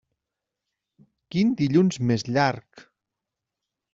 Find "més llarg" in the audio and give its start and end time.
2.11-2.87